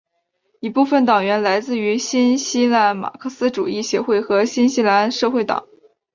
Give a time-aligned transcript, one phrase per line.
[0.61, 5.67] 一部分党员来自于新西兰马克思主义协会和新西兰社会党。